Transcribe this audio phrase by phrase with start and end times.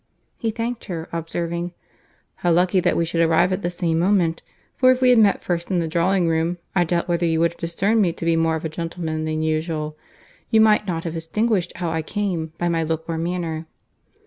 [0.39, 1.73] He thanked her, observing,
[2.37, 4.41] "How lucky that we should arrive at the same moment!
[4.75, 7.53] for, if we had met first in the drawing room, I doubt whether you would
[7.53, 11.73] have discerned me to be more of a gentleman than usual.—You might not have distinguished
[11.75, 13.67] how I came, by my look or manner."